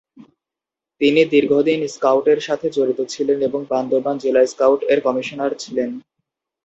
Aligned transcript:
তিনি 1.01 1.21
দীর্ঘদিন 1.33 1.79
স্কাউট 1.87 2.25
এর 2.27 2.39
সাথে 2.47 2.67
জড়িত 2.69 2.99
ছিলেন 3.13 3.39
এবং 3.41 3.61
বান্দরবান 3.71 4.15
জেলা 4.23 4.41
স্কাউট 4.45 4.81
এর 4.91 4.99
কমিশনার 5.07 5.51
ছিলেন। 5.63 5.89